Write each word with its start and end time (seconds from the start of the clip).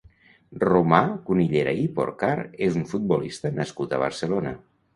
Romà 0.61 1.01
Cunillera 1.27 1.75
i 1.83 1.85
Porcar 1.99 2.31
és 2.71 2.81
un 2.81 2.89
futbolista 2.95 3.55
nascut 3.61 3.97
a 3.99 4.05
Barcelona. 4.09 4.59